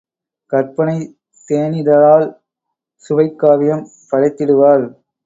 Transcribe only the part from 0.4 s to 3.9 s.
கற்பனைத் தேனிதழாள் சுவைக் காவியம்